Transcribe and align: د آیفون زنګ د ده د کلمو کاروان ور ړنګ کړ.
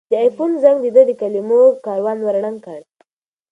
د 0.09 0.13
آیفون 0.23 0.51
زنګ 0.63 0.79
د 0.83 0.87
ده 0.95 1.03
د 1.09 1.11
کلمو 1.21 1.61
کاروان 1.85 2.19
ور 2.21 2.35
ړنګ 2.45 2.57
کړ. 2.65 2.81